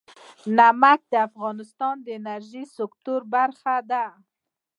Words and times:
نمک 0.57 0.99
د 1.11 1.13
افغانستان 1.27 1.95
د 2.01 2.07
انرژۍ 2.19 2.63
سکتور 2.77 3.21
برخه 3.35 3.75
ده. 3.91 4.05